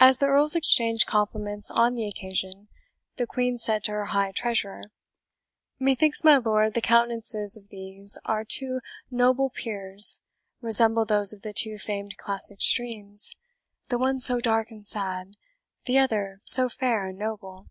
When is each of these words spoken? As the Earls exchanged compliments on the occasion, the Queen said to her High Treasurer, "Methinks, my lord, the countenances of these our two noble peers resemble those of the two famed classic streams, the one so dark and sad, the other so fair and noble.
As 0.00 0.16
the 0.16 0.24
Earls 0.28 0.56
exchanged 0.56 1.04
compliments 1.06 1.70
on 1.70 1.94
the 1.94 2.08
occasion, 2.08 2.68
the 3.18 3.26
Queen 3.26 3.58
said 3.58 3.84
to 3.84 3.90
her 3.92 4.06
High 4.06 4.32
Treasurer, 4.34 4.84
"Methinks, 5.78 6.24
my 6.24 6.38
lord, 6.38 6.72
the 6.72 6.80
countenances 6.80 7.54
of 7.54 7.68
these 7.68 8.16
our 8.24 8.46
two 8.46 8.80
noble 9.10 9.50
peers 9.50 10.22
resemble 10.62 11.04
those 11.04 11.34
of 11.34 11.42
the 11.42 11.52
two 11.52 11.76
famed 11.76 12.16
classic 12.16 12.62
streams, 12.62 13.30
the 13.90 13.98
one 13.98 14.20
so 14.20 14.40
dark 14.40 14.70
and 14.70 14.86
sad, 14.86 15.34
the 15.84 15.98
other 15.98 16.40
so 16.46 16.70
fair 16.70 17.06
and 17.08 17.18
noble. 17.18 17.68